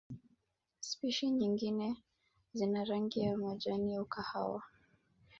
Spishi 0.87 1.29
nyingine 1.29 2.03
zina 2.53 2.83
rangi 2.83 3.19
ya 3.19 3.37
majani 3.37 3.95
au 3.95 4.05
kahawa. 4.05 4.63